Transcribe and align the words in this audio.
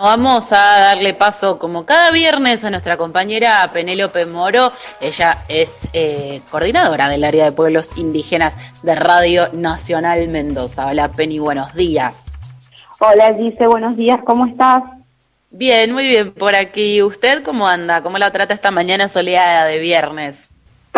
Vamos 0.00 0.52
a 0.52 0.78
darle 0.78 1.12
paso 1.12 1.58
como 1.58 1.84
cada 1.84 2.12
viernes 2.12 2.64
a 2.64 2.70
nuestra 2.70 2.96
compañera 2.96 3.68
Penélope 3.72 4.26
Moro. 4.26 4.70
Ella 5.00 5.38
es 5.48 5.88
eh, 5.92 6.40
coordinadora 6.52 7.08
del 7.08 7.24
área 7.24 7.46
de 7.46 7.50
pueblos 7.50 7.98
indígenas 7.98 8.56
de 8.84 8.94
Radio 8.94 9.48
Nacional 9.52 10.28
Mendoza. 10.28 10.86
Hola 10.86 11.08
Penny, 11.08 11.40
buenos 11.40 11.74
días. 11.74 12.26
Hola 13.00 13.34
Gise, 13.34 13.66
buenos 13.66 13.96
días, 13.96 14.20
¿cómo 14.24 14.46
estás? 14.46 14.84
Bien, 15.50 15.92
muy 15.92 16.06
bien 16.06 16.32
por 16.32 16.54
aquí. 16.54 17.02
¿Usted 17.02 17.42
cómo 17.42 17.66
anda? 17.66 18.00
¿Cómo 18.00 18.18
la 18.18 18.30
trata 18.30 18.54
esta 18.54 18.70
mañana 18.70 19.08
soleada 19.08 19.64
de 19.64 19.80
viernes? 19.80 20.48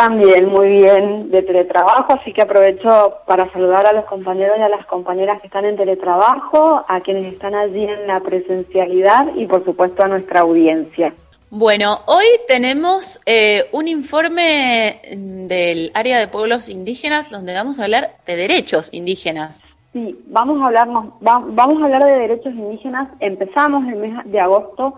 También 0.00 0.48
muy 0.48 0.68
bien 0.78 1.30
de 1.30 1.42
teletrabajo, 1.42 2.14
así 2.14 2.32
que 2.32 2.40
aprovecho 2.40 3.18
para 3.26 3.52
saludar 3.52 3.84
a 3.84 3.92
los 3.92 4.06
compañeros 4.06 4.56
y 4.58 4.62
a 4.62 4.70
las 4.70 4.86
compañeras 4.86 5.42
que 5.42 5.48
están 5.48 5.66
en 5.66 5.76
teletrabajo, 5.76 6.82
a 6.88 7.00
quienes 7.02 7.30
están 7.30 7.54
allí 7.54 7.84
en 7.84 8.06
la 8.06 8.20
presencialidad 8.20 9.26
y 9.36 9.44
por 9.44 9.62
supuesto 9.62 10.02
a 10.02 10.08
nuestra 10.08 10.40
audiencia. 10.40 11.12
Bueno, 11.50 12.00
hoy 12.06 12.24
tenemos 12.48 13.20
eh, 13.26 13.68
un 13.72 13.88
informe 13.88 15.02
del 15.12 15.90
área 15.92 16.18
de 16.18 16.28
pueblos 16.28 16.70
indígenas 16.70 17.30
donde 17.30 17.52
vamos 17.52 17.78
a 17.78 17.84
hablar 17.84 18.16
de 18.24 18.36
derechos 18.36 18.88
indígenas. 18.92 19.60
Sí, 19.92 20.18
vamos 20.28 20.62
a, 20.62 20.68
hablarnos, 20.68 21.12
vamos 21.20 21.82
a 21.82 21.84
hablar 21.84 22.04
de 22.04 22.12
derechos 22.12 22.54
indígenas. 22.54 23.06
Empezamos 23.20 23.86
el 23.86 23.96
mes 23.96 24.14
de 24.24 24.40
agosto 24.40 24.94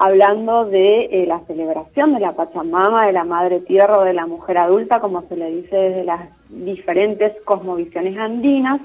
hablando 0.00 0.64
de 0.64 1.10
eh, 1.12 1.26
la 1.26 1.40
celebración 1.40 2.14
de 2.14 2.20
la 2.20 2.32
Pachamama, 2.32 3.06
de 3.06 3.12
la 3.12 3.24
Madre 3.24 3.60
Tierra 3.60 3.98
o 3.98 4.04
de 4.04 4.14
la 4.14 4.26
mujer 4.26 4.56
adulta, 4.56 4.98
como 4.98 5.20
se 5.28 5.36
le 5.36 5.50
dice 5.50 5.76
desde 5.76 6.04
las 6.04 6.22
diferentes 6.48 7.34
cosmovisiones 7.44 8.16
andinas. 8.16 8.80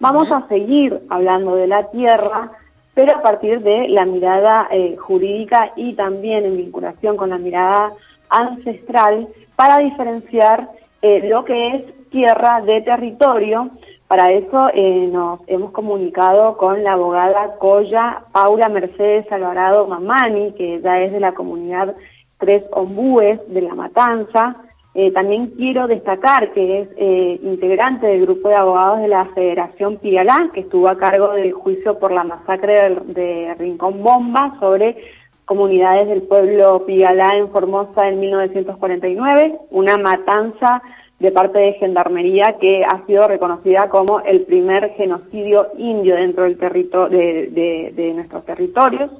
Vamos 0.00 0.32
a 0.32 0.48
seguir 0.48 1.02
hablando 1.08 1.54
de 1.54 1.68
la 1.68 1.92
tierra, 1.92 2.50
pero 2.94 3.14
a 3.14 3.22
partir 3.22 3.60
de 3.60 3.88
la 3.88 4.04
mirada 4.06 4.66
eh, 4.72 4.96
jurídica 4.96 5.70
y 5.76 5.92
también 5.92 6.44
en 6.44 6.56
vinculación 6.56 7.16
con 7.16 7.30
la 7.30 7.38
mirada 7.38 7.92
ancestral 8.28 9.28
para 9.54 9.78
diferenciar 9.78 10.68
eh, 11.00 11.28
lo 11.28 11.44
que 11.44 11.76
es 11.76 12.10
tierra 12.10 12.60
de 12.60 12.80
territorio, 12.80 13.70
para 14.10 14.32
eso 14.32 14.70
eh, 14.74 15.08
nos 15.12 15.38
hemos 15.46 15.70
comunicado 15.70 16.56
con 16.56 16.82
la 16.82 16.94
abogada 16.94 17.54
Coya 17.58 18.24
Paula 18.32 18.68
Mercedes 18.68 19.30
Alvarado 19.30 19.86
Mamani, 19.86 20.50
que 20.54 20.80
ya 20.80 21.00
es 21.00 21.12
de 21.12 21.20
la 21.20 21.30
comunidad 21.30 21.94
Tres 22.36 22.64
Ombúes 22.72 23.38
de 23.46 23.62
La 23.62 23.76
Matanza. 23.76 24.56
Eh, 24.94 25.12
también 25.12 25.52
quiero 25.56 25.86
destacar 25.86 26.52
que 26.52 26.80
es 26.80 26.88
eh, 26.96 27.38
integrante 27.40 28.08
del 28.08 28.22
grupo 28.22 28.48
de 28.48 28.56
abogados 28.56 28.98
de 28.98 29.06
la 29.06 29.26
Federación 29.26 29.98
Pialá, 29.98 30.50
que 30.52 30.62
estuvo 30.62 30.88
a 30.88 30.98
cargo 30.98 31.34
del 31.34 31.52
juicio 31.52 32.00
por 32.00 32.10
la 32.10 32.24
masacre 32.24 32.96
de, 33.04 33.54
Rincón 33.60 34.02
Bomba 34.02 34.56
sobre 34.58 34.96
comunidades 35.44 36.08
del 36.08 36.22
pueblo 36.22 36.84
Pialá 36.84 37.36
en 37.36 37.48
Formosa 37.48 38.08
en 38.08 38.18
1949, 38.18 39.56
una 39.70 39.98
matanza 39.98 40.82
de 41.20 41.30
parte 41.30 41.58
de 41.58 41.74
Gendarmería 41.74 42.54
que 42.54 42.82
ha 42.82 43.04
sido 43.06 43.28
reconocida 43.28 43.90
como 43.90 44.20
el 44.20 44.40
primer 44.42 44.94
genocidio 44.94 45.68
indio 45.76 46.16
dentro 46.16 46.44
del 46.44 46.58
de, 46.58 47.92
de, 47.94 48.12
nuestros 48.14 48.44
territorios 48.46 49.10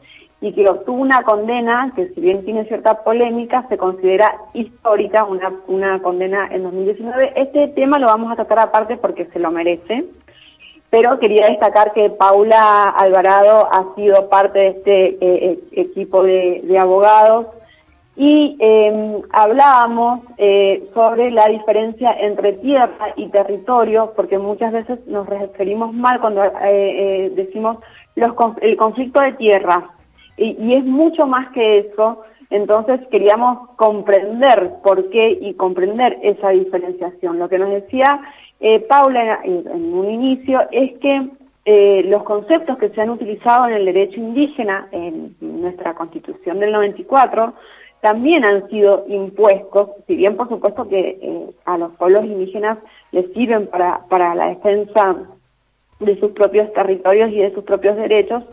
y 0.40 0.52
que 0.54 0.66
obtuvo 0.66 1.02
una 1.02 1.22
condena 1.22 1.92
que 1.94 2.08
si 2.08 2.22
bien 2.22 2.42
tiene 2.46 2.64
cierta 2.64 3.04
polémica, 3.04 3.66
se 3.68 3.76
considera 3.76 4.34
histórica, 4.54 5.24
una, 5.24 5.52
una 5.68 6.00
condena 6.00 6.48
en 6.50 6.62
2019. 6.62 7.34
Este 7.36 7.68
tema 7.68 7.98
lo 7.98 8.06
vamos 8.06 8.32
a 8.32 8.36
tratar 8.36 8.60
aparte 8.60 8.96
porque 8.96 9.26
se 9.26 9.38
lo 9.38 9.50
merece, 9.50 10.06
pero 10.88 11.18
quería 11.18 11.48
destacar 11.50 11.92
que 11.92 12.08
Paula 12.08 12.88
Alvarado 12.88 13.68
ha 13.70 13.94
sido 13.94 14.30
parte 14.30 14.58
de 14.58 14.68
este 14.68 15.06
eh, 15.06 15.18
eh, 15.20 15.58
equipo 15.72 16.22
de, 16.22 16.62
de 16.64 16.78
abogados 16.78 17.48
y 18.22 18.54
em, 18.58 19.22
hablábamos 19.30 20.20
eh, 20.36 20.90
sobre 20.92 21.30
la 21.30 21.48
diferencia 21.48 22.12
entre 22.20 22.52
tierra 22.52 23.14
y 23.16 23.28
territorio, 23.28 24.12
porque 24.14 24.36
muchas 24.36 24.74
veces 24.74 24.98
nos 25.06 25.26
referimos 25.26 25.94
mal 25.94 26.20
cuando 26.20 26.44
eh, 26.44 26.50
eh, 26.62 27.32
decimos 27.34 27.78
el 28.16 28.76
conflicto 28.76 29.22
de 29.22 29.32
tierra, 29.32 29.94
y, 30.36 30.74
es 30.74 30.84
mucho 30.84 31.26
más 31.26 31.48
que 31.52 31.78
eso, 31.78 32.20
entonces 32.50 33.00
queríamos 33.10 33.70
comprender 33.76 34.70
por 34.82 35.08
qué 35.08 35.38
y 35.40 35.54
comprender 35.54 36.18
esa 36.22 36.50
diferenciación. 36.50 37.38
Lo 37.38 37.48
que 37.48 37.58
nos 37.58 37.70
decía 37.70 38.20
Paula 38.86 39.40
en, 39.44 39.66
en, 39.66 39.94
un 39.94 40.10
inicio 40.10 40.68
es 40.72 40.92
que 40.98 41.26
los 42.04 42.22
conceptos 42.24 42.76
que 42.76 42.90
se 42.90 43.00
han 43.00 43.08
utilizado 43.08 43.66
en 43.68 43.74
el 43.76 43.86
derecho 43.86 44.20
indígena, 44.20 44.88
en 44.92 45.34
nuestra 45.40 45.94
constitución 45.94 46.58
del 46.58 46.72
94, 46.72 47.54
también 48.00 48.44
han 48.44 48.68
sido 48.68 49.04
impuestos, 49.08 49.90
si 50.06 50.16
bien 50.16 50.36
por 50.36 50.48
supuesto 50.48 50.88
que 50.88 51.18
eh, 51.20 51.50
a 51.64 51.76
los 51.76 51.92
pueblos 51.92 52.24
indígenas 52.24 52.78
les 53.12 53.32
sirven 53.32 53.66
para, 53.66 54.06
para 54.08 54.34
la 54.34 54.48
defensa 54.48 55.16
de 55.98 56.18
sus 56.18 56.32
propios 56.32 56.72
territorios 56.72 57.30
y 57.30 57.38
de 57.38 57.52
sus 57.52 57.64
propios 57.64 57.96
derechos, 57.96 58.44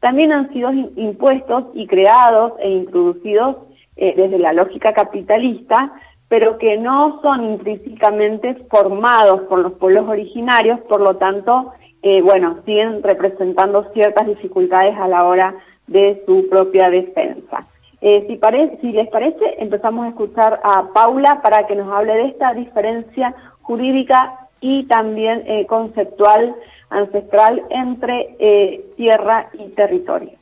también 0.00 0.32
han 0.32 0.52
sido 0.52 0.72
impuestos 0.72 1.64
y 1.74 1.86
creados 1.86 2.54
e 2.58 2.68
introducidos 2.70 3.56
eh, 3.96 4.14
desde 4.16 4.38
la 4.38 4.52
lógica 4.52 4.92
capitalista, 4.92 5.92
pero 6.28 6.58
que 6.58 6.76
no 6.76 7.20
son 7.22 7.44
intrínsecamente 7.44 8.56
formados 8.68 9.42
por 9.42 9.60
los 9.60 9.72
pueblos 9.74 10.08
originarios, 10.08 10.80
por 10.80 11.00
lo 11.00 11.16
tanto, 11.16 11.72
eh, 12.02 12.20
bueno, 12.20 12.58
siguen 12.66 13.02
representando 13.02 13.90
ciertas 13.94 14.26
dificultades 14.26 14.96
a 14.98 15.08
la 15.08 15.24
hora 15.24 15.54
de 15.86 16.22
su 16.26 16.48
propia 16.48 16.90
defensa. 16.90 17.66
Eh, 18.00 18.26
si, 18.28 18.80
si 18.80 18.92
les 18.92 19.08
parece, 19.08 19.56
empezamos 19.58 20.06
a 20.06 20.08
escuchar 20.10 20.60
a 20.62 20.88
Paula 20.92 21.40
para 21.42 21.66
que 21.66 21.74
nos 21.74 21.92
hable 21.92 22.14
de 22.14 22.26
esta 22.26 22.52
diferencia 22.52 23.34
jurídica 23.62 24.48
y 24.60 24.84
también 24.84 25.42
eh, 25.46 25.66
conceptual 25.66 26.54
ancestral 26.90 27.64
entre 27.70 28.36
eh, 28.38 28.84
tierra 28.96 29.48
y 29.54 29.68
territorio. 29.70 30.32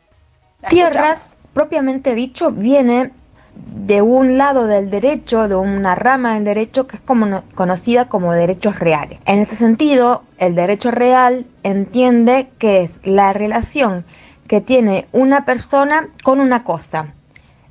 Tierras, 0.69 1.38
propiamente 1.53 2.15
dicho, 2.15 2.50
viene 2.50 3.12
de 3.54 4.03
un 4.03 4.36
lado 4.36 4.66
del 4.66 4.91
derecho, 4.91 5.47
de 5.48 5.54
una 5.54 5.94
rama 5.94 6.34
del 6.34 6.44
derecho 6.44 6.86
que 6.86 6.97
es 6.97 7.03
como 7.03 7.44
conocida 7.54 8.09
como 8.09 8.32
derechos 8.32 8.81
reales. 8.81 9.21
En 9.26 9.38
este 9.38 9.54
sentido, 9.54 10.22
el 10.38 10.54
derecho 10.54 10.91
real 10.91 11.47
entiende 11.62 12.48
que 12.59 12.82
es 12.82 13.00
la 13.04 13.32
relación 13.32 14.04
que 14.48 14.60
tiene 14.60 15.06
una 15.12 15.44
persona 15.44 16.09
con 16.22 16.41
una 16.41 16.65
cosa 16.65 17.15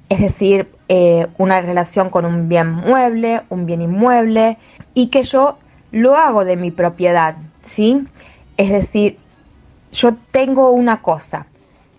es 0.09 0.19
decir, 0.19 0.69
eh, 0.89 1.27
una 1.37 1.61
relación 1.61 2.09
con 2.09 2.25
un 2.25 2.49
bien 2.49 2.71
mueble, 2.71 3.41
un 3.49 3.65
bien 3.65 3.81
inmueble, 3.81 4.57
y 4.93 5.07
que 5.07 5.23
yo 5.23 5.57
lo 5.91 6.15
hago 6.15 6.45
de 6.45 6.57
mi 6.57 6.71
propiedad, 6.71 7.35
¿sí? 7.61 8.07
Es 8.57 8.69
decir, 8.69 9.17
yo 9.91 10.15
tengo 10.31 10.71
una 10.71 11.01
cosa, 11.01 11.47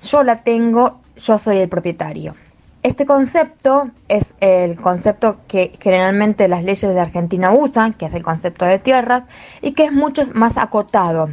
yo 0.03 0.23
la 0.23 0.43
tengo, 0.43 1.01
yo 1.17 1.39
soy 1.39 1.59
el 1.59 1.69
propietario. 1.69 2.35
Este 2.83 3.07
concepto 3.07 3.91
es 4.09 4.35
el 4.41 4.77
concepto 4.79 5.39
que 5.49 5.73
generalmente 5.81 6.49
las 6.49 6.65
leyes 6.65 6.93
de 6.93 7.01
Argentina 7.01 7.51
usan, 7.51 7.95
que 7.95 8.07
es 8.07 8.15
el 8.15 8.23
concepto 8.23 8.67
de 8.67 8.79
tierras, 8.79 9.25
y 9.63 9.73
que 9.73 9.85
es 9.85 9.93
mucho 9.93 10.23
más 10.35 10.59
acotado. 10.59 11.31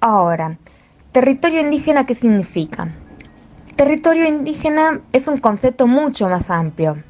Ahora, 0.00 0.58
territorio 1.12 1.60
indígena, 1.60 2.04
¿qué 2.04 2.14
significa? 2.14 2.88
Territorio 3.76 4.28
indígena 4.28 5.00
es 5.12 5.26
un 5.26 5.38
concepto 5.38 5.88
mucho 5.88 6.28
más 6.28 6.48
amplio. 6.48 7.02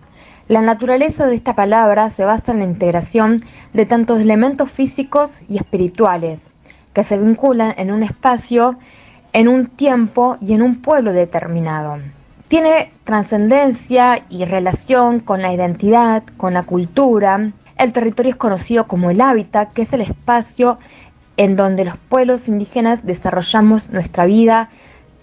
La 0.49 0.63
naturaleza 0.63 1.27
de 1.27 1.35
esta 1.35 1.55
palabra 1.55 2.09
se 2.09 2.25
basa 2.25 2.53
en 2.53 2.61
la 2.61 2.65
integración 2.65 3.43
de 3.75 3.85
tantos 3.85 4.21
elementos 4.21 4.71
físicos 4.71 5.43
y 5.47 5.59
espirituales 5.59 6.49
que 6.95 7.05
se 7.05 7.19
vinculan 7.19 7.75
en 7.77 7.93
un 7.93 8.03
espacio, 8.03 8.79
en 9.35 9.49
un 9.49 9.67
tiempo 9.67 10.39
y 10.41 10.55
en 10.55 10.63
un 10.63 10.81
pueblo 10.81 11.13
determinado. 11.13 11.99
Tiene 12.49 12.93
trascendencia 13.05 14.25
y 14.31 14.47
relación 14.47 15.21
con 15.21 15.43
la 15.43 15.53
identidad, 15.53 16.23
con 16.39 16.55
la 16.55 16.63
cultura. 16.63 17.53
El 17.77 17.93
territorio 17.93 18.31
es 18.31 18.37
conocido 18.37 18.87
como 18.87 19.11
el 19.11 19.21
hábitat, 19.21 19.71
que 19.75 19.83
es 19.83 19.93
el 19.93 20.01
espacio 20.01 20.79
en 21.37 21.57
donde 21.57 21.85
los 21.85 21.99
pueblos 21.99 22.49
indígenas 22.49 23.05
desarrollamos 23.05 23.91
nuestra 23.91 24.25
vida 24.25 24.71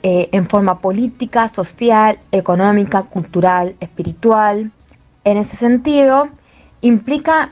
eh, 0.04 0.30
en 0.32 0.48
forma 0.48 0.80
política, 0.80 1.48
social, 1.50 2.20
económica, 2.32 3.04
cultural, 3.04 3.76
espiritual. 3.80 4.72
En 5.24 5.38
ese 5.38 5.58
sentido, 5.58 6.30
implica 6.82 7.52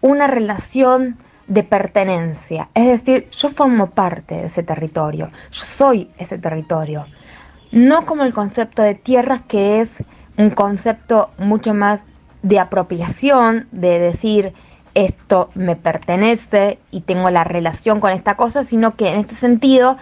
una 0.00 0.26
relación 0.26 1.16
de 1.46 1.62
pertenencia, 1.62 2.68
es 2.74 2.86
decir, 2.86 3.30
yo 3.30 3.50
formo 3.50 3.90
parte 3.90 4.34
de 4.34 4.46
ese 4.46 4.64
territorio, 4.64 5.30
yo 5.52 5.62
soy 5.62 6.10
ese 6.18 6.38
territorio, 6.38 7.06
no 7.70 8.04
como 8.04 8.24
el 8.24 8.34
concepto 8.34 8.82
de 8.82 8.96
tierras 8.96 9.42
que 9.46 9.80
es 9.80 10.02
un 10.36 10.50
concepto 10.50 11.30
mucho 11.38 11.72
más 11.72 12.02
de 12.42 12.58
apropiación, 12.58 13.68
de 13.70 14.00
decir 14.00 14.54
esto 14.94 15.50
me 15.54 15.76
pertenece 15.76 16.78
y 16.90 17.02
tengo 17.02 17.28
la 17.30 17.44
relación 17.44 18.00
con 18.00 18.12
esta 18.12 18.34
cosa, 18.36 18.64
sino 18.64 18.96
que 18.96 19.12
en 19.12 19.20
este 19.20 19.36
sentido 19.36 19.98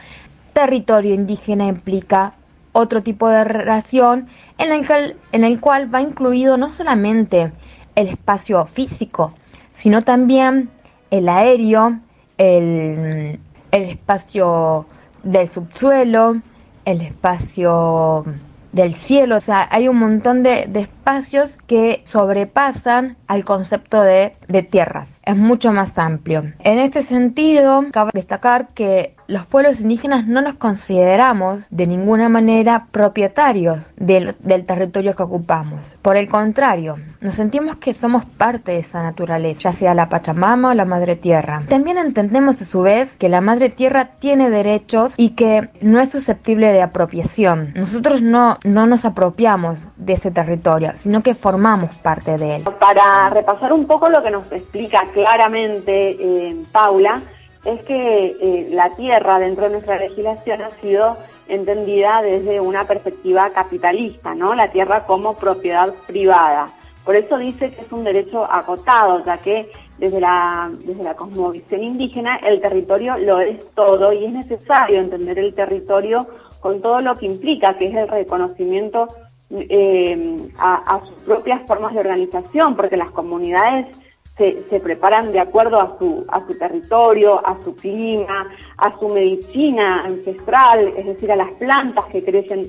territorio 0.54 1.14
indígena 1.14 1.66
implica 1.66 2.34
otro 2.72 3.02
tipo 3.02 3.28
de 3.28 3.44
relación 3.44 4.28
en 4.58 4.72
el, 4.72 4.86
que, 4.86 5.16
en 5.32 5.44
el 5.44 5.60
cual 5.60 5.94
va 5.94 6.00
incluido 6.00 6.56
no 6.56 6.70
solamente 6.70 7.52
el 7.94 8.08
espacio 8.08 8.64
físico, 8.66 9.34
sino 9.72 10.02
también 10.02 10.70
el 11.10 11.28
aéreo, 11.28 12.00
el, 12.38 13.38
el 13.70 13.82
espacio 13.82 14.86
del 15.22 15.48
subsuelo, 15.48 16.40
el 16.84 17.00
espacio 17.00 18.24
del 18.72 18.94
cielo, 18.94 19.36
o 19.36 19.40
sea, 19.40 19.68
hay 19.70 19.86
un 19.86 19.98
montón 19.98 20.42
de, 20.42 20.66
de 20.68 20.80
espacios 20.80 21.58
que 21.68 22.02
sobrepasan 22.04 23.16
al 23.28 23.44
concepto 23.44 24.02
de, 24.02 24.34
de 24.48 24.62
tierras, 24.64 25.20
es 25.24 25.36
mucho 25.36 25.72
más 25.72 25.96
amplio. 25.96 26.42
En 26.58 26.78
este 26.80 27.04
sentido, 27.04 27.84
cabe 27.92 28.10
destacar 28.12 28.70
que 28.70 29.13
los 29.26 29.47
pueblos 29.47 29.81
indígenas 29.81 30.26
no 30.26 30.43
nos 30.43 30.55
consideramos 30.55 31.62
de 31.71 31.87
ninguna 31.87 32.29
manera 32.29 32.87
propietarios 32.91 33.93
del, 33.97 34.35
del, 34.41 34.65
territorio 34.65 35.15
que 35.15 35.23
ocupamos. 35.23 35.97
Por 36.03 36.17
el 36.17 36.29
contrario, 36.29 36.99
nos 37.21 37.35
sentimos 37.35 37.76
que 37.76 37.94
somos 37.94 38.25
parte 38.25 38.73
de 38.73 38.79
esa 38.79 39.03
naturaleza, 39.03 39.71
ya 39.71 39.73
sea 39.73 39.94
la 39.94 40.09
Pachamama 40.09 40.71
o 40.71 40.75
la 40.75 40.85
Madre 40.85 41.17
Tierra. 41.17 41.62
También 41.69 41.99
entendemos 41.99 42.61
a 42.61 42.65
su 42.65 42.82
vez 42.82 43.17
que 43.19 43.29
la 43.29 43.41
Madre 43.41 43.71
Tierra 43.71 44.06
tiene 44.19 44.50
derechos 44.50 45.15
y 45.17 45.31
que 45.31 45.71
no 45.81 46.00
es 46.00 46.11
susceptible 46.11 46.73
de 46.73 46.82
apropiación. 46.82 47.73
Nosotros 47.75 48.23
no, 48.23 48.59
no 48.65 48.87
nos 48.87 49.05
apropiamos 49.05 49.88
de 49.97 50.15
ese 50.15 50.31
territorio, 50.31 50.93
sino 50.97 51.23
que 51.23 51.35
formamos 51.35 51.94
parte 51.97 52.38
de 52.38 52.56
él. 52.56 52.65
Para 52.79 53.31
repasar 53.31 53.73
un 53.73 53.87
poco 53.87 54.09
lo 54.09 54.23
que 54.23 54.31
nos 54.31 54.50
explica 54.53 55.05
claramente 55.12 56.11
eh, 56.11 56.56
Paula, 56.73 57.23
es 57.64 57.82
que 57.84 58.26
eh, 58.40 58.69
la 58.70 58.90
tierra 58.90 59.38
dentro 59.38 59.64
de 59.64 59.70
nuestra 59.70 59.99
legislación 59.99 60.62
ha 60.62 60.70
sido 60.70 61.16
entendida 61.49 62.22
desde 62.22 62.61
una 62.61 62.87
perspectiva 62.87 63.50
capitalista, 63.50 64.34
¿no? 64.34 64.55
La 64.55 64.69
tierra 64.69 65.05
como 65.06 65.37
propiedad 65.37 65.93
privada. 66.06 66.69
Por 67.05 67.16
eso 67.16 67.37
dice 67.37 67.70
que 67.70 67.82
es 67.82 67.93
un 67.93 68.05
derecho 68.05 68.44
acotado, 68.50 69.22
ya 69.25 69.38
que 69.38 69.70
desde 69.99 70.20
la, 70.20 70.70
desde 70.84 71.02
la 71.02 71.14
cosmovisión 71.14 71.84
indígena 71.84 72.37
el 72.37 72.61
territorio 72.61 73.19
lo 73.19 73.40
es 73.40 73.70
todo 73.75 74.12
y 74.12 74.25
es 74.25 74.32
necesario 74.32 75.00
entender 75.00 75.38
el 75.38 75.55
territorio 75.55 76.26
con 76.61 76.81
todo 76.81 77.00
lo 77.00 77.14
que 77.16 77.26
implica, 77.26 77.76
que 77.76 77.88
es 77.88 77.94
el 77.94 78.08
reconocimiento 78.08 79.08
eh, 79.50 80.49
a, 80.58 80.96
a 80.96 81.00
sus 81.00 81.14
propias 81.26 81.66
formas 81.66 81.93
de 81.93 82.00
organización, 82.00 82.75
porque 82.75 82.96
las 82.96 83.11
comunidades 83.11 83.87
se, 84.36 84.81
preparan 84.81 85.31
de 85.31 85.38
acuerdo 85.38 85.81
a 85.81 85.96
su, 85.98 86.26
territorio, 86.58 87.40
a 87.46 87.56
su 87.62 87.76
clima, 87.76 88.46
a 88.76 88.98
su 88.98 89.08
medicina 89.08 90.04
ancestral, 90.04 90.92
es 90.96 91.06
decir, 91.06 91.31
a 91.31 91.36
las 91.36 91.52
plantas 91.52 92.06
que 92.06 92.25
crecen 92.25 92.66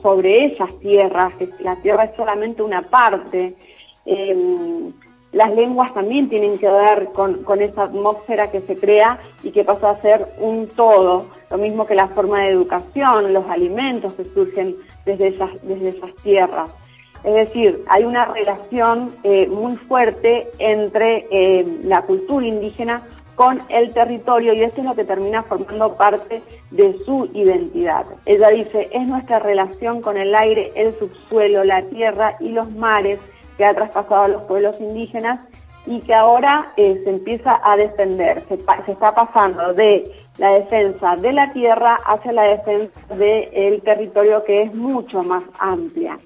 sobre 0.00 0.44
esas 0.44 0.78
tierras, 0.78 1.34
que 1.36 1.48
la 1.60 1.74
tierra 1.76 2.04
es 2.04 2.16
solamente 2.16 2.62
una 2.62 2.82
parte. 2.82 3.54
Eh, 4.04 4.90
las 5.32 5.54
lenguas 5.54 5.92
también 5.92 6.28
tienen 6.28 6.58
que 6.58 6.70
ver 6.70 7.08
con, 7.12 7.60
esa 7.60 7.82
atmósfera 7.82 8.50
que 8.50 8.60
se 8.60 8.76
crea 8.76 9.18
y 9.42 9.50
que 9.50 9.64
pasa 9.64 9.90
a 9.90 10.00
ser 10.00 10.26
un 10.38 10.68
todo, 10.68 11.26
lo 11.50 11.58
mismo 11.58 11.86
que 11.86 11.96
la 11.96 12.08
forma 12.08 12.42
de 12.42 12.50
educación, 12.50 13.32
los 13.32 13.46
alimentos 13.48 14.14
que 14.14 14.24
surgen 14.24 14.76
desde 15.04 15.28
esas 15.28 16.14
tierras. 16.22 16.70
Es 17.24 17.34
decir, 17.34 17.82
hay 17.88 18.04
una 18.04 18.24
relación 18.26 19.14
eh, 19.22 19.48
muy 19.48 19.76
fuerte 19.76 20.48
entre 20.58 21.26
eh, 21.30 21.66
la 21.82 22.02
cultura 22.02 22.46
indígena 22.46 23.02
con 23.34 23.60
el 23.68 23.92
territorio 23.92 24.54
y 24.54 24.62
esto 24.62 24.80
es 24.80 24.86
lo 24.86 24.94
que 24.94 25.04
termina 25.04 25.42
formando 25.42 25.94
parte 25.96 26.42
de 26.70 26.98
su 27.04 27.28
identidad. 27.34 28.06
Ella 28.24 28.48
dice, 28.48 28.88
es 28.92 29.06
nuestra 29.06 29.38
relación 29.38 30.00
con 30.00 30.16
el 30.16 30.34
aire, 30.34 30.72
el 30.74 30.98
subsuelo, 30.98 31.62
la 31.62 31.82
tierra 31.82 32.34
y 32.40 32.48
los 32.48 32.70
mares 32.70 33.20
que 33.56 33.64
ha 33.64 33.74
traspasado 33.74 34.22
a 34.22 34.28
los 34.28 34.42
pueblos 34.44 34.80
indígenas 34.80 35.44
y 35.86 36.00
que 36.00 36.14
ahora 36.14 36.72
eh, 36.76 37.00
se 37.04 37.10
empieza 37.10 37.60
a 37.62 37.76
defender, 37.76 38.42
se, 38.48 38.56
se, 38.56 38.92
está 38.92 39.14
pasando 39.14 39.72
de 39.74 40.10
la 40.38 40.50
defensa 40.52 41.16
de 41.16 41.32
la 41.32 41.52
tierra 41.52 41.98
hacia 42.04 42.32
la 42.32 42.42
defensa 42.42 43.00
del 43.14 43.80
territorio 43.82 44.44
que 44.44 44.62
es 44.62 44.74
mucho 44.74 45.22
más 45.22 45.44
amplia. 45.58 46.18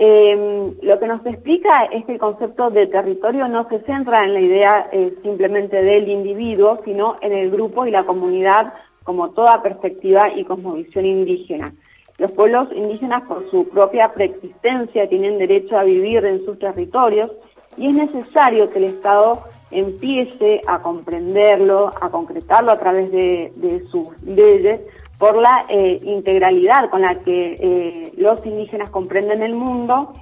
Eh, 0.00 0.76
lo 0.80 1.00
que 1.00 1.06
nos 1.08 1.26
explica 1.26 1.84
es 1.86 2.04
que 2.04 2.12
el 2.12 2.18
concepto 2.20 2.70
de 2.70 2.86
territorio 2.86 3.48
no 3.48 3.68
se 3.68 3.80
centra 3.80 4.22
en 4.22 4.32
la 4.32 4.40
idea 4.40 4.88
eh, 4.92 5.12
simplemente 5.24 5.82
del 5.82 6.08
individuo, 6.08 6.80
sino 6.84 7.16
en 7.20 7.32
el 7.32 7.50
grupo 7.50 7.84
y 7.84 7.90
la 7.90 8.04
comunidad 8.04 8.74
como 9.02 9.30
toda 9.30 9.60
perspectiva 9.60 10.32
y 10.32 10.44
cosmovisión 10.44 11.04
indígena. 11.04 11.74
Los 12.16 12.30
pueblos 12.30 12.68
indígenas 12.76 13.22
por 13.22 13.50
su 13.50 13.68
propia 13.68 14.12
preexistencia 14.12 15.08
tienen 15.08 15.38
derecho 15.38 15.76
a 15.76 15.82
vivir 15.82 16.24
en 16.24 16.44
sus 16.44 16.60
territorios 16.60 17.32
y 17.76 17.88
es 17.88 17.94
necesario 17.94 18.70
que 18.70 18.78
el 18.78 18.84
Estado 18.84 19.42
empiece 19.72 20.60
a 20.68 20.80
comprenderlo, 20.80 21.90
a 22.00 22.08
concretarlo 22.10 22.70
a 22.70 22.76
través 22.76 23.10
de, 23.10 23.52
de 23.56 23.84
sus 23.86 24.10
leyes, 24.22 24.80
por 25.18 25.36
la 25.36 25.64
eh, 25.68 25.98
integralidad 26.02 26.90
con 26.90 27.02
la 27.02 27.16
que 27.16 27.56
eh, 27.60 28.12
los 28.16 28.44
indígenas 28.46 28.90
comprenden 28.90 29.42
el 29.42 29.54
mundo 29.54 30.12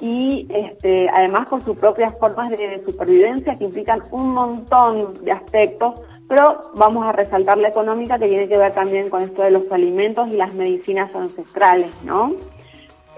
y 0.00 0.46
este, 0.50 1.08
además 1.08 1.48
con 1.48 1.60
sus 1.60 1.76
propias 1.76 2.16
formas 2.18 2.50
de 2.50 2.82
supervivencia 2.84 3.54
que 3.54 3.64
implican 3.64 4.02
un 4.10 4.34
montón 4.34 5.24
de 5.24 5.32
aspectos, 5.32 5.94
pero 6.28 6.60
vamos 6.74 7.06
a 7.06 7.12
resaltar 7.12 7.58
la 7.58 7.68
económica 7.68 8.18
que 8.18 8.28
tiene 8.28 8.48
que 8.48 8.58
ver 8.58 8.72
también 8.72 9.08
con 9.08 9.22
esto 9.22 9.42
de 9.42 9.52
los 9.52 9.70
alimentos 9.70 10.28
y 10.28 10.36
las 10.36 10.54
medicinas 10.54 11.14
ancestrales, 11.14 11.90
¿no? 12.04 12.34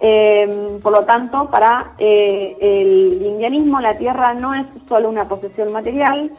Eh, 0.00 0.78
por 0.82 0.92
lo 0.92 1.04
tanto, 1.04 1.50
para 1.50 1.92
eh, 1.98 2.56
el 2.60 3.22
indianismo 3.24 3.80
la 3.80 3.96
tierra 3.96 4.34
no 4.34 4.54
es 4.54 4.66
solo 4.86 5.08
una 5.08 5.26
posesión 5.26 5.72
material, 5.72 6.30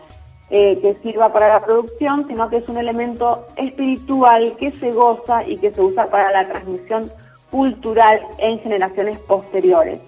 eh, 0.49 0.79
que 0.81 0.93
sirva 0.95 1.33
para 1.33 1.49
la 1.49 1.65
producción, 1.65 2.25
sino 2.27 2.49
que 2.49 2.57
es 2.57 2.69
un 2.69 2.77
elemento 2.77 3.45
espiritual 3.55 4.53
que 4.57 4.71
se 4.71 4.91
goza 4.91 5.45
y 5.45 5.57
que 5.57 5.71
se 5.71 5.81
usa 5.81 6.07
para 6.07 6.31
la 6.31 6.47
transmisión 6.47 7.11
cultural 7.51 8.21
en 8.37 8.59
generaciones 8.59 9.19
posteriores. 9.19 9.99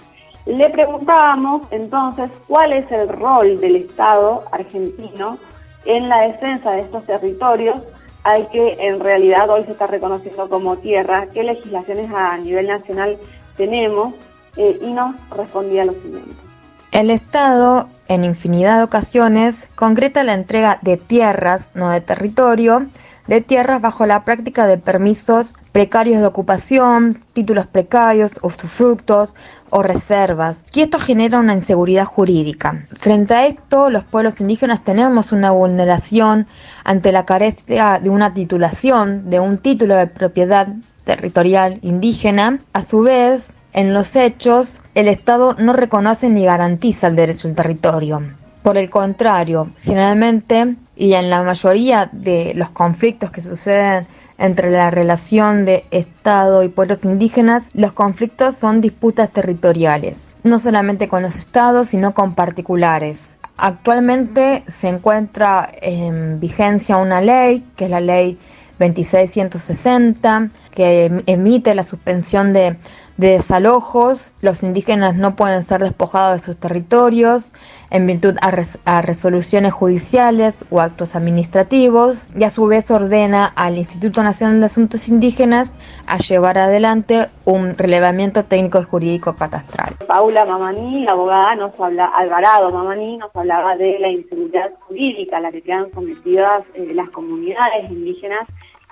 Le 0.45 0.69
preguntábamos 0.69 1.67
entonces 1.71 2.31
cuál 2.47 2.73
es 2.73 2.89
el 2.91 3.09
rol 3.09 3.59
del 3.59 3.75
Estado 3.75 4.43
argentino 4.51 5.37
en 5.85 6.09
la 6.09 6.21
defensa 6.21 6.71
de 6.71 6.81
estos 6.81 7.05
territorios 7.05 7.77
al 8.23 8.49
que 8.49 8.77
en 8.79 8.99
realidad 8.99 9.49
hoy 9.49 9.63
se 9.65 9.71
está 9.71 9.87
reconociendo 9.87 10.49
como 10.49 10.77
tierra, 10.77 11.27
qué 11.33 11.43
legislaciones 11.43 12.11
a 12.13 12.37
nivel 12.37 12.67
nacional 12.67 13.17
tenemos 13.57 14.13
eh, 14.57 14.77
y 14.81 14.91
nos 14.91 15.15
respondía 15.29 15.85
lo 15.85 15.93
siguiente. 15.93 16.48
El 16.91 17.11
Estado, 17.11 17.87
en 18.07 18.23
infinidad 18.23 18.77
de 18.77 18.83
ocasiones, 18.83 19.67
concreta 19.75 20.23
la 20.23 20.33
entrega 20.33 20.79
de 20.81 20.97
tierras, 20.97 21.71
no 21.75 21.91
de 21.91 22.01
territorio, 22.01 22.87
de 23.27 23.41
tierras 23.41 23.79
bajo 23.79 24.07
la 24.07 24.25
práctica 24.25 24.65
de 24.65 24.79
permisos 24.79 25.53
precarios 25.71 26.19
de 26.19 26.25
ocupación, 26.25 27.23
títulos 27.33 27.67
precarios, 27.67 28.31
usufructos 28.41 29.35
o 29.69 29.83
reservas, 29.83 30.63
y 30.73 30.81
esto 30.81 30.97
genera 30.97 31.37
una 31.37 31.53
inseguridad 31.53 32.05
jurídica. 32.05 32.87
Frente 32.97 33.35
a 33.35 33.45
esto, 33.45 33.91
los 33.91 34.03
pueblos 34.03 34.41
indígenas 34.41 34.83
tenemos 34.83 35.31
una 35.31 35.51
vulneración 35.51 36.47
ante 36.83 37.11
la 37.11 37.27
carencia 37.27 37.99
de 38.01 38.09
una 38.09 38.33
titulación, 38.33 39.29
de 39.29 39.39
un 39.39 39.59
título 39.59 39.95
de 39.95 40.07
propiedad 40.07 40.67
territorial 41.03 41.77
indígena. 41.83 42.59
A 42.73 42.81
su 42.81 43.01
vez, 43.01 43.51
en 43.73 43.93
los 43.93 44.15
hechos, 44.15 44.81
el 44.95 45.07
Estado 45.07 45.55
no 45.57 45.73
reconoce 45.73 46.29
ni 46.29 46.45
garantiza 46.45 47.07
el 47.07 47.15
derecho 47.15 47.47
al 47.47 47.55
territorio. 47.55 48.21
Por 48.63 48.77
el 48.77 48.89
contrario, 48.89 49.71
generalmente 49.83 50.75
y 50.95 51.13
en 51.13 51.29
la 51.29 51.41
mayoría 51.43 52.09
de 52.11 52.53
los 52.55 52.69
conflictos 52.71 53.31
que 53.31 53.41
suceden 53.41 54.05
entre 54.37 54.69
la 54.69 54.89
relación 54.89 55.65
de 55.65 55.85
Estado 55.91 56.63
y 56.63 56.69
pueblos 56.69 57.03
indígenas, 57.03 57.69
los 57.73 57.93
conflictos 57.93 58.55
son 58.55 58.81
disputas 58.81 59.29
territoriales, 59.31 60.35
no 60.43 60.59
solamente 60.59 61.07
con 61.07 61.23
los 61.23 61.37
estados, 61.37 61.89
sino 61.89 62.13
con 62.13 62.35
particulares. 62.35 63.29
Actualmente 63.57 64.63
se 64.67 64.87
encuentra 64.87 65.69
en 65.81 66.39
vigencia 66.39 66.97
una 66.97 67.21
ley, 67.21 67.65
que 67.75 67.85
es 67.85 67.91
la 67.91 67.99
ley 67.99 68.39
2660, 68.79 70.49
que 70.71 71.23
emite 71.25 71.75
la 71.75 71.83
suspensión 71.83 72.53
de 72.53 72.77
de 73.19 73.31
desalojos, 73.31 74.33
los 74.41 74.63
indígenas 74.63 75.13
no 75.13 75.35
pueden 75.35 75.65
ser 75.65 75.81
despojados 75.81 76.39
de 76.39 76.45
sus 76.45 76.55
territorios 76.55 77.51
en 77.89 78.07
virtud 78.07 78.37
a, 78.41 78.49
res 78.49 78.79
a, 78.85 79.01
resoluciones 79.01 79.73
judiciales 79.73 80.63
o 80.69 80.79
actos 80.79 81.17
administrativos 81.17 82.29
y 82.33 82.45
a 82.45 82.49
su 82.49 82.65
vez 82.67 82.89
ordena 82.89 83.45
al 83.45 83.77
Instituto 83.77 84.23
Nacional 84.23 84.61
de 84.61 84.67
Asuntos 84.67 85.09
Indígenas 85.09 85.73
a 86.07 86.17
llevar 86.19 86.57
adelante 86.57 87.27
un 87.43 87.77
relevamiento 87.77 88.45
técnico 88.45 88.79
y 88.79 88.85
jurídico 88.85 89.35
catastral. 89.35 89.95
Paula 90.07 90.45
Mamaní, 90.45 91.03
la 91.03 91.11
abogada, 91.11 91.55
nos 91.55 91.77
habla, 91.77 92.05
Alvarado 92.05 92.71
Mamaní, 92.71 93.17
nos 93.17 93.35
hablaba 93.35 93.75
de 93.75 93.99
la 93.99 94.07
inseguridad 94.07 94.71
jurídica 94.87 95.37
a 95.37 95.41
la 95.41 95.51
que 95.51 95.61
quedan 95.61 95.91
sometidas 95.93 96.63
eh, 96.73 96.93
las 96.93 97.09
comunidades 97.09 97.91
indígenas 97.91 98.47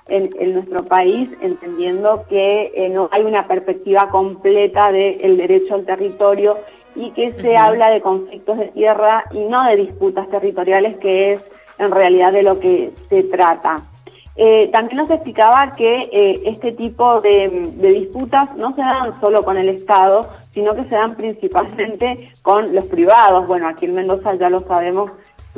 en, 0.08 0.54
nuestro 0.54 0.84
país, 0.84 1.28
entendiendo 1.40 2.24
que 2.28 2.72
eh, 2.74 2.88
no 2.88 3.08
hay 3.12 3.22
una 3.22 3.46
perspectiva 3.46 4.08
completa 4.08 4.90
del 4.90 5.36
derecho 5.36 5.74
al 5.74 5.84
territorio 5.84 6.58
y 6.94 7.10
que 7.12 7.32
se 7.40 7.56
habla 7.56 7.90
de 7.90 8.00
conflictos 8.00 8.58
de 8.58 8.68
tierra 8.68 9.24
y 9.32 9.40
no 9.40 9.64
de 9.64 9.76
disputas 9.76 10.28
territoriales, 10.30 10.96
que 10.96 11.34
es 11.34 11.40
en 11.78 11.90
realidad 11.90 12.32
de 12.32 12.42
lo 12.42 12.58
que 12.58 12.90
se 13.08 13.22
trata. 13.24 13.82
Eh, 14.40 14.68
también 14.72 14.98
nos 14.98 15.10
explicaba 15.10 15.74
que 15.74 16.08
eh, 16.12 16.42
este 16.44 16.70
tipo 16.70 17.20
de, 17.20 17.48
disputas 17.76 18.54
no 18.56 18.72
se 18.72 18.82
dan 18.82 19.18
solo 19.20 19.44
con 19.44 19.58
el 19.58 19.68
Estado, 19.68 20.30
sino 20.54 20.76
que 20.76 20.84
se 20.84 20.94
dan 20.94 21.16
principalmente 21.16 22.30
con 22.42 22.72
los 22.72 22.84
privados. 22.86 23.48
Bueno, 23.48 23.66
aquí 23.66 23.86
en 23.86 23.94
Mendoza 23.94 24.34
ya 24.36 24.48
lo 24.48 24.60
sabemos, 24.60 25.10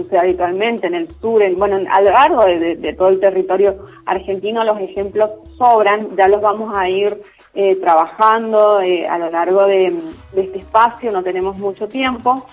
sucede 0.03 0.19
habitualmente, 0.21 0.87
en 0.87 0.95
el 0.95 1.11
sur, 1.11 1.43
en, 1.43 1.57
bueno, 1.59 1.79
a 1.91 2.01
lo 2.01 2.11
largo 2.11 2.45
de, 2.45 2.95
todo 2.97 3.09
el 3.09 3.21
territorio 3.21 3.79
argentino 4.07 4.65
los 4.65 4.81
ejemplos 4.81 5.31
sobran, 5.59 6.17
ya 6.17 6.29
los 6.29 6.41
vamos 6.41 6.75
a 6.75 6.89
ir 6.89 7.21
eh, 7.55 7.77
trabajando 7.77 8.79
a 8.79 9.19
lo 9.19 9.31
largo 9.31 9.67
de, 9.67 9.95
este 10.37 10.59
espacio, 10.59 11.13
no 11.13 11.23
tenemos 11.23 11.57
mucho 11.57 11.89
tiempo. 11.89 12.47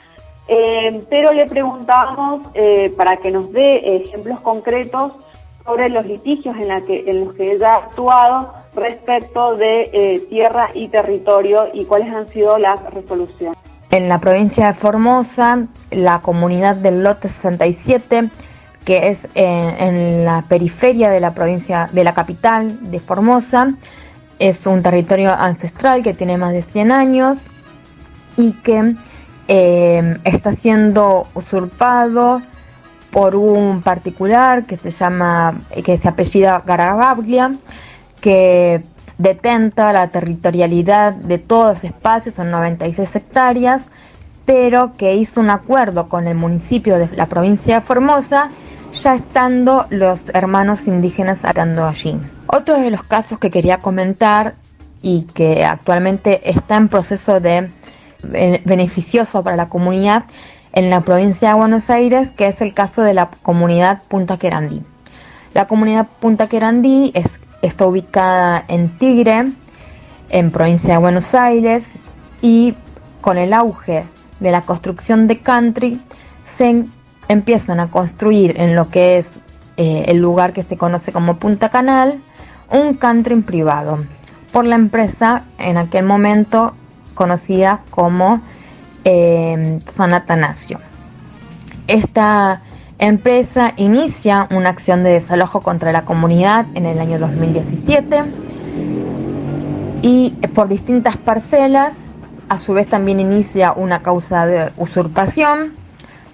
pero 1.09 1.33
le 1.33 1.45
preguntamos 1.45 2.47
para 2.95 3.17
que 3.17 3.31
nos 3.31 3.51
dé 3.51 3.97
ejemplos 3.97 4.39
concretos 4.39 5.11
sobre 5.67 5.89
los 5.89 6.05
litigios 6.05 6.55
en, 6.55 6.69
la 6.69 6.81
que, 6.81 7.03
en 7.07 7.25
los 7.25 7.33
que 7.33 7.51
ella 7.51 7.73
ha 7.73 7.75
actuado 7.75 8.53
respecto 8.73 9.57
de 9.57 9.89
eh, 9.91 10.19
tierra 10.29 10.69
y 10.73 10.87
territorio 10.87 11.67
y 11.73 11.83
cuáles 11.83 12.13
han 12.13 12.27
sido 12.29 12.57
las 12.57 12.81
resoluciones. 12.93 13.56
En 13.89 14.09
la 14.09 14.19
provincia 14.19 14.67
de 14.67 14.73
Formosa, 14.73 15.65
la 15.91 16.19
comunidad 16.19 16.75
del 16.75 17.03
Lote 17.03 17.29
67, 17.29 18.29
que 18.83 19.07
es 19.07 19.29
en, 19.33 20.25
la 20.25 20.43
periferia 20.47 21.09
de 21.09 21.21
la 21.21 21.33
provincia, 21.33 21.89
de 21.91 22.03
la 22.03 22.13
capital 22.13 22.91
de 22.91 22.99
Formosa, 22.99 23.73
es 24.39 24.65
un 24.67 24.83
territorio 24.83 25.31
ancestral 25.31 26.03
que 26.03 26.13
tiene 26.13 26.37
más 26.37 26.51
de 26.51 26.61
100 26.61 26.91
años 26.91 27.45
y 28.35 28.51
que 28.53 28.95
eh, 29.47 30.17
está 30.25 30.51
siendo 30.51 31.27
usurpado 31.33 32.41
por 33.09 33.35
un 33.35 33.81
particular 33.81 34.65
que 34.65 34.75
se 34.75 34.91
llama, 34.91 35.61
que 35.83 35.97
se 35.97 36.09
apellida 36.09 36.61
Garabaglia, 36.65 37.55
que 38.19 38.83
detenta 39.17 39.93
la 39.93 40.09
territorialidad 40.09 41.13
de 41.13 41.37
todos 41.37 41.67
los 41.67 41.83
espacios, 41.83 42.35
son 42.35 42.51
96 42.51 43.15
hectáreas, 43.15 43.83
pero 44.45 44.95
que 44.95 45.15
hizo 45.15 45.41
un 45.41 45.49
acuerdo 45.49 46.07
con 46.07 46.27
el 46.27 46.35
municipio 46.35 46.97
de 46.97 47.09
la 47.15 47.25
provincia 47.27 47.75
de 47.75 47.81
Formosa, 47.81 48.51
ya 48.93 49.15
estando 49.15 49.85
los 49.89 50.29
hermanos 50.29 50.87
indígenas 50.87 51.43
atando 51.43 51.85
allí. 51.85 52.17
Otro 52.47 52.79
de 52.79 52.89
los 52.89 53.03
casos 53.03 53.39
que 53.39 53.49
quería 53.49 53.79
comentar 53.79 54.55
y 55.01 55.23
que 55.33 55.65
actualmente 55.65 56.49
está 56.49 56.77
en 56.77 56.87
proceso 56.87 57.39
de 57.39 57.69
beneficioso 58.23 59.43
para 59.43 59.55
la 59.55 59.69
comunidad 59.69 60.23
en 60.73 60.89
la 60.89 61.01
provincia 61.01 61.49
de 61.49 61.55
Buenos 61.55 61.89
Aires, 61.89 62.31
que 62.31 62.47
es 62.47 62.61
el 62.61 62.73
caso 62.73 63.01
de 63.01 63.13
la 63.13 63.29
comunidad 63.41 64.01
Punta 64.07 64.37
Querandí. 64.37 64.83
La 65.53 65.67
comunidad 65.67 66.07
Punta 66.19 66.47
Querandí 66.47 67.11
es, 67.15 67.41
está 67.61 67.85
ubicada 67.85 68.63
en 68.67 68.89
Tigre, 68.97 69.51
en 70.29 70.51
provincia 70.51 70.93
de 70.93 70.99
Buenos 70.99 71.35
Aires, 71.35 71.93
y 72.41 72.75
con 73.21 73.37
el 73.37 73.53
auge 73.53 74.05
de 74.39 74.51
la 74.51 74.61
construcción 74.61 75.27
de 75.27 75.39
country, 75.39 76.01
se 76.45 76.85
empiezan 77.27 77.79
a 77.79 77.87
construir 77.87 78.59
en 78.59 78.75
lo 78.75 78.89
que 78.89 79.17
es 79.17 79.39
eh, 79.77 80.05
el 80.07 80.17
lugar 80.17 80.53
que 80.53 80.63
se 80.63 80.77
conoce 80.77 81.11
como 81.11 81.37
Punta 81.37 81.69
Canal, 81.69 82.19
un 82.71 82.95
country 82.95 83.41
privado, 83.41 83.99
por 84.51 84.65
la 84.65 84.75
empresa 84.75 85.43
en 85.57 85.77
aquel 85.77 86.05
momento 86.05 86.73
conocida 87.13 87.81
como 87.89 88.41
eh, 89.03 89.79
San 89.85 90.13
Atanasio. 90.13 90.79
Esta 91.87 92.61
empresa 92.99 93.73
inicia 93.77 94.47
una 94.51 94.69
acción 94.69 95.03
de 95.03 95.11
desalojo 95.11 95.61
contra 95.61 95.91
la 95.91 96.05
comunidad 96.05 96.65
en 96.73 96.85
el 96.85 96.99
año 96.99 97.19
2017 97.19 98.23
y 100.01 100.31
por 100.53 100.67
distintas 100.67 101.17
parcelas, 101.17 101.93
a 102.49 102.57
su 102.57 102.73
vez 102.73 102.87
también 102.87 103.19
inicia 103.19 103.73
una 103.73 104.01
causa 104.01 104.45
de 104.45 104.71
usurpación, 104.77 105.73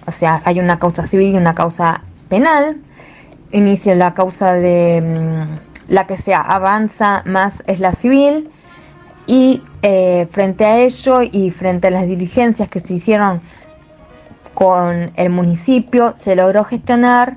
o 0.06 0.12
sea, 0.12 0.42
hay 0.44 0.60
una 0.60 0.78
causa 0.78 1.06
civil 1.06 1.34
y 1.34 1.36
una 1.36 1.54
causa 1.54 2.02
penal, 2.28 2.78
inicia 3.52 3.94
la 3.94 4.14
causa 4.14 4.54
de 4.54 5.00
mm, 5.00 5.92
la 5.92 6.06
que 6.06 6.18
se 6.18 6.34
avanza 6.34 7.22
más 7.26 7.62
es 7.66 7.80
la 7.80 7.92
civil 7.92 8.50
y 9.26 9.62
eh, 9.82 10.28
frente 10.30 10.64
a 10.64 10.78
ello 10.78 11.20
y 11.22 11.50
frente 11.50 11.88
a 11.88 11.90
las 11.90 12.06
diligencias 12.06 12.68
que 12.68 12.80
se 12.80 12.94
hicieron 12.94 13.40
con 14.54 15.12
el 15.16 15.30
municipio, 15.30 16.14
se 16.16 16.36
logró 16.36 16.64
gestionar 16.64 17.36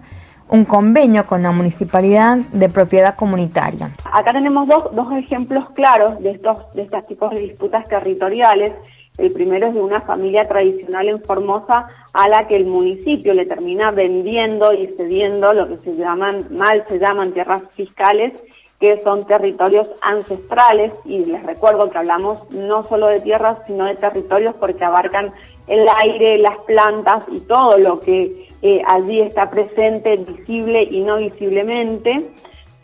un 0.50 0.66
convenio 0.66 1.26
con 1.26 1.44
la 1.44 1.52
municipalidad 1.52 2.38
de 2.38 2.70
propiedad 2.70 3.16
comunitaria. 3.16 3.92
Acá 4.12 4.32
tenemos 4.32 4.68
dos, 4.68 4.96
dos 4.96 5.12
ejemplos 5.14 5.70
claros 5.72 6.20
de 6.22 6.32
estos, 6.32 6.74
de 6.74 6.84
estos 6.84 7.06
tipos 7.08 7.32
de 7.32 7.42
disputas 7.42 7.86
territoriales. 7.88 8.74
El 9.18 9.32
primero 9.32 9.68
es 9.68 9.74
de 9.74 9.82
una 9.82 10.02
familia 10.02 10.48
tradicional 10.48 11.10
en 11.10 11.22
Formosa 11.22 11.88
a 12.14 12.30
la 12.30 12.48
que 12.48 12.56
el 12.56 12.66
municipio 12.66 13.34
le 13.34 13.46
termina 13.46 13.92
vendiendo 13.92 14.74
y 14.74 14.88
cediendo 14.96 15.54
lo 15.54 15.68
que 15.68 15.78
se 15.78 15.96
llaman, 15.96 16.46
mal 16.52 16.86
se 16.88 17.00
llaman 17.00 17.34
tierras 17.34 17.64
fiscales 17.72 18.44
que 18.80 19.02
son 19.02 19.26
territorios 19.26 19.90
ancestrales 20.02 20.94
y 21.04 21.26
les 21.26 21.44
recuerdo 21.44 21.90
que 21.90 21.98
hablamos 21.98 22.50
no 22.52 22.86
solo 22.88 23.08
de 23.08 23.22
tierras 23.22 23.58
sino 23.66 23.86
de 23.86 23.96
territorios 23.96 24.54
porque 24.60 24.84
abarcan 24.84 25.34
el 25.66 25.88
aire, 25.98 26.38
las 26.38 26.58
plantas 26.60 27.24
y 27.32 27.40
todo 27.40 27.78
lo 27.78 28.00
que 28.00 28.48
eh, 28.62 28.82
allí 28.88 29.22
está 29.22 29.50
presente 29.50 30.18
visible 30.18 30.84
y 30.84 31.02
no 31.02 31.18
visiblemente. 31.18 32.30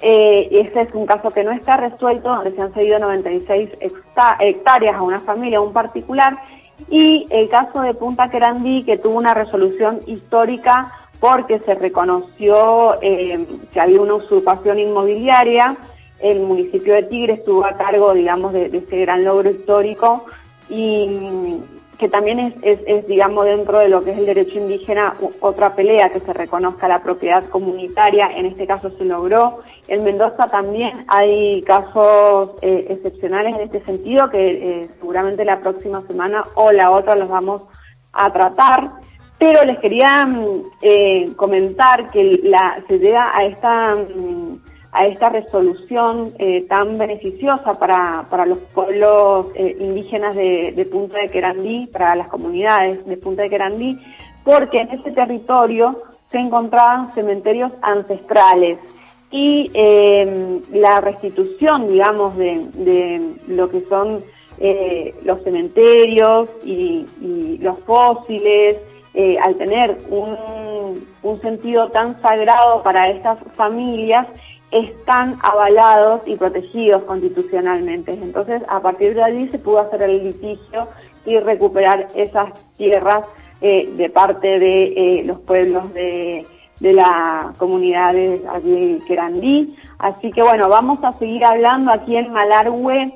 Eh, 0.01 0.50
este 0.51 0.81
es 0.81 0.93
un 0.93 1.05
caso 1.05 1.31
que 1.31 1.43
no 1.43 1.51
está 1.51 1.77
resuelto, 1.77 2.27
donde 2.27 2.51
se 2.51 2.62
han 2.62 2.73
cedido 2.73 3.00
96 3.00 3.69
hectáreas 4.39 4.95
a 4.95 5.01
una 5.01 5.21
familia, 5.21 5.59
a 5.59 5.62
un 5.62 5.71
particular, 5.71 6.39
y 6.89 7.25
el 7.29 7.47
caso 7.47 7.81
de 7.81 7.93
Punta 7.93 8.29
Querandí, 8.29 8.83
que 8.83 8.97
tuvo 8.97 9.17
una 9.17 9.33
resolución 9.33 10.01
histórica 10.05 10.91
porque 11.23 11.59
se 11.59 11.73
reconoció 11.75 13.01
eh, 13.01 13.47
que 13.71 13.79
había 13.79 14.01
una 14.01 14.15
usurpación 14.15 14.77
inmobiliaria, 14.77 15.77
el 16.19 16.41
municipio 16.41 16.93
de 16.95 17.03
Tigre 17.03 17.33
estuvo 17.35 17.65
a 17.65 17.77
cargo, 17.77 18.13
digamos, 18.13 18.51
de, 18.51 18.65
este 18.65 18.99
gran 18.99 19.23
logro 19.23 19.49
histórico 19.49 20.25
y 20.67 21.07
mm, 21.07 21.97
que 21.97 22.09
también 22.09 22.53
es, 22.61 23.07
digamos, 23.07 23.45
dentro 23.45 23.79
de 23.79 23.87
lo 23.87 24.03
que 24.03 24.11
es 24.11 24.17
el 24.17 24.25
derecho 24.25 24.57
indígena, 24.57 25.13
otra 25.39 25.73
pelea 25.77 26.09
que 26.09 26.19
se 26.19 26.33
reconozca 26.33 26.89
la 26.89 27.01
propiedad 27.01 27.45
comunitaria, 27.45 28.29
en 28.35 28.45
este 28.45 28.67
caso 28.67 28.89
se 28.89 29.05
logró. 29.05 29.59
En 29.87 30.03
Mendoza 30.03 30.49
también 30.49 31.05
hay 31.07 31.61
casos 31.61 32.49
eh, 32.61 32.87
excepcionales 32.89 33.55
en 33.55 33.61
este 33.61 33.79
sentido 33.85 34.29
que 34.29 34.81
eh, 34.81 34.89
seguramente 34.99 35.45
la 35.45 35.61
próxima 35.61 36.01
semana 36.01 36.43
o 36.55 36.73
la 36.73 36.91
otra 36.91 37.15
los 37.15 37.29
vamos 37.29 37.63
a 38.11 38.33
tratar. 38.33 38.91
Pero 39.37 39.65
les 39.65 39.79
quería 39.79 40.25
mm, 40.25 40.63
eh, 40.81 41.29
comentar 41.35 42.09
que 42.11 42.39
la, 42.43 42.81
se 42.87 42.99
llega 42.99 43.35
a 43.35 43.45
esta, 43.45 43.95
mm, 43.95 44.59
a 44.91 45.05
esta 45.07 45.29
resolución 45.29 46.31
eh, 46.39 46.65
tan 46.67 46.97
beneficiosa 46.97 47.73
para, 47.73 48.45
los 48.45 48.59
pueblos 48.73 49.47
eh, 49.55 49.75
indígenas 49.79 50.35
de, 50.35 50.87
Punta 50.91 51.19
de 51.19 51.29
Querandí, 51.29 51.87
para 51.87 52.15
las 52.15 52.27
comunidades 52.27 53.05
de 53.05 53.17
Punta 53.17 53.43
de 53.43 53.49
Querandí, 53.49 53.99
porque 54.43 54.81
en 54.81 54.91
ese 54.91 55.11
territorio 55.11 55.97
se 56.31 56.37
encontraban 56.37 57.13
cementerios 57.13 57.71
ancestrales 57.81 58.77
y 59.31 59.71
la 60.71 61.01
restitución, 61.01 61.87
digamos, 61.87 62.37
de, 62.37 63.33
lo 63.47 63.67
que 63.69 63.81
son 63.89 64.23
los 65.23 65.43
cementerios 65.43 66.49
y 66.63 67.07
los 67.59 67.79
fósiles, 67.79 68.77
eh, 69.15 69.38
al 69.39 69.55
tener 69.55 69.98
un, 70.10 70.43
sentido 71.41 71.89
tan 71.89 72.22
sagrado 72.22 72.84
para 72.84 73.10
estas 73.10 73.38
familias, 73.53 74.27
están 74.72 75.38
avalados 75.41 76.22
y 76.25 76.36
protegidos 76.36 77.03
constitucionalmente. 77.03 78.13
Entonces, 78.13 78.62
a 78.67 78.79
partir 78.79 79.13
de 79.13 79.24
allí 79.24 79.48
se 79.50 79.60
pudo 79.60 79.79
hacer 79.79 80.03
el 80.03 80.24
litigio 80.24 80.88
y 81.25 81.38
recuperar 81.39 82.08
esas 82.15 82.53
tierras 82.77 83.25
eh, 83.62 83.91
de 83.96 84.10
parte 84.10 84.60
de 84.60 84.84
eh, 84.96 85.24
los 85.24 85.39
pueblos 85.41 85.93
de, 85.93 86.46
de 86.79 86.93
la 86.93 87.53
comunidad 87.58 88.13
de 88.13 88.41
allí 88.50 89.00
Querandí. 89.08 89.75
Así 90.00 90.32
que 90.32 90.41
bueno, 90.41 90.70
vamos 90.70 91.03
a 91.03 91.13
seguir 91.13 91.46
hablando 91.46 91.91
aquí 91.91 92.15
en 92.15 92.32
Malargüe. 92.32 93.15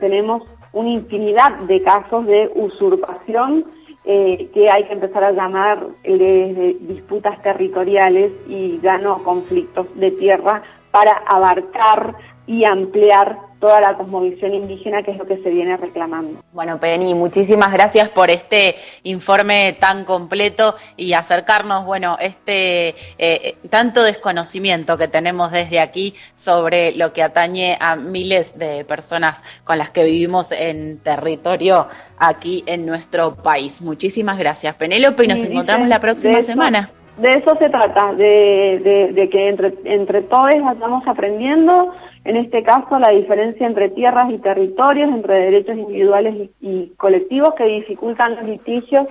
tenemos 0.00 0.42
una 0.72 0.90
infinidad 0.90 1.52
de 1.60 1.82
casos 1.82 2.26
de 2.26 2.50
usurpación 2.54 3.64
eh, 4.10 4.48
que 4.54 4.70
hay 4.70 4.84
que 4.84 4.94
empezar 4.94 5.22
a 5.22 5.32
llamar 5.32 5.86
de 6.02 6.78
disputas 6.80 7.42
territoriales 7.42 8.32
y 8.48 8.80
ya 8.80 8.96
no 8.96 9.22
conflictos 9.22 9.86
de 9.96 10.10
tierra, 10.12 10.62
para 10.90 11.12
abarcar 11.26 12.14
y 12.48 12.64
ampliar 12.64 13.38
toda 13.60 13.80
la 13.80 13.94
cosmovisión 13.94 14.54
indígena, 14.54 15.02
que 15.02 15.10
es 15.10 15.18
lo 15.18 15.26
que 15.26 15.36
se 15.42 15.50
viene 15.50 15.76
reclamando. 15.76 16.42
Bueno, 16.52 16.80
Penny, 16.80 17.12
muchísimas 17.14 17.72
gracias 17.72 18.08
por 18.08 18.30
este 18.30 18.76
informe 19.02 19.76
tan 19.78 20.04
completo 20.04 20.74
y 20.96 21.12
acercarnos, 21.12 21.84
bueno, 21.84 22.16
este 22.20 22.94
eh, 23.18 23.56
tanto 23.68 24.02
desconocimiento 24.02 24.96
que 24.96 25.08
tenemos 25.08 25.52
desde 25.52 25.78
aquí 25.78 26.14
sobre 26.36 26.92
lo 26.92 27.12
que 27.12 27.22
atañe 27.22 27.76
a 27.80 27.96
miles 27.96 28.58
de 28.58 28.84
personas 28.84 29.42
con 29.64 29.76
las 29.76 29.90
que 29.90 30.04
vivimos 30.04 30.50
en 30.50 31.00
territorio 31.00 31.88
aquí 32.16 32.64
en 32.66 32.86
nuestro 32.86 33.34
país. 33.34 33.82
Muchísimas 33.82 34.38
gracias, 34.38 34.74
Penélope, 34.76 35.24
y 35.24 35.28
nos 35.28 35.40
encontramos 35.40 35.88
la 35.88 36.00
próxima 36.00 36.40
semana. 36.40 36.88
De 37.18 37.34
eso 37.34 37.56
se 37.56 37.68
trata, 37.68 38.12
de, 38.12 39.28
que 39.30 39.48
entre, 39.48 40.22
todos 40.22 40.62
vayamos 40.62 41.06
aprendiendo 41.06 41.92
en 42.24 42.36
este 42.36 42.62
caso, 42.62 42.98
la 42.98 43.08
diferencia 43.08 43.66
entre 43.66 43.88
tierras 43.88 44.30
y 44.30 44.36
territorios, 44.36 45.08
entre 45.08 45.34
derechos 45.34 45.76
individuales 45.76 46.50
y, 46.60 46.88
colectivos 46.98 47.54
que 47.54 47.64
dificultan 47.64 48.36
los 48.36 48.44
litigios 48.44 49.06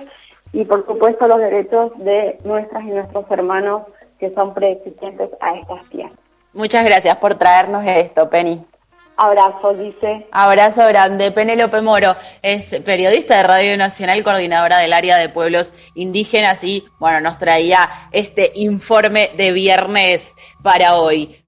y, 0.52 0.64
por 0.64 0.86
supuesto, 0.86 1.26
los 1.26 1.38
derechos 1.38 1.92
de 1.98 2.38
nuestras 2.44 2.84
y 2.84 2.90
nuestros 2.90 3.24
hermanos 3.30 3.82
que 4.20 4.32
son 4.34 4.54
preexistentes 4.54 5.30
a 5.40 5.56
estas 5.56 5.88
tierras. 5.90 6.16
Muchas 6.52 6.84
gracias 6.84 7.16
por 7.16 7.34
traernos 7.34 7.84
esto, 7.86 8.30
Penny. 8.30 8.64
Abrazo, 9.20 9.74
dice. 9.74 10.28
Abrazo 10.30 10.86
grande. 10.86 11.32
Penélope 11.32 11.80
Moro 11.80 12.14
es 12.40 12.66
periodista 12.84 13.36
de 13.36 13.42
Radio 13.42 13.76
Nacional, 13.76 14.22
coordinadora 14.22 14.78
del 14.78 14.92
área 14.92 15.16
de 15.16 15.28
pueblos 15.28 15.74
indígenas 15.94 16.62
y, 16.62 16.86
bueno, 17.00 17.20
nos 17.20 17.36
traía 17.36 17.90
este 18.12 18.52
informe 18.54 19.32
de 19.36 19.50
viernes 19.50 20.32
para 20.62 20.94
hoy. 20.94 21.36